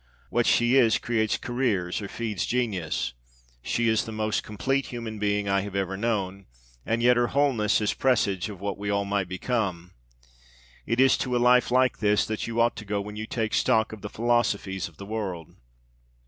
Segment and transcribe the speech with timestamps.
[0.31, 3.13] What she is creates careers or feeds genius.
[3.61, 6.47] She is the most complete human being I have ever known,
[6.87, 9.91] and yet her wholeness is a presage of what we all might become.
[10.87, 13.53] It is to a life like this that you ought to go when you take
[13.53, 15.53] stock of the philosophies of the world!